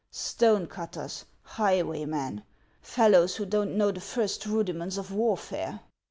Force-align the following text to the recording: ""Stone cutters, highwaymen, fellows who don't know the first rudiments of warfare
""Stone 0.29 0.65
cutters, 0.65 1.25
highwaymen, 1.43 2.41
fellows 2.81 3.35
who 3.35 3.45
don't 3.45 3.77
know 3.77 3.91
the 3.91 4.01
first 4.01 4.47
rudiments 4.47 4.97
of 4.97 5.13
warfare 5.13 5.81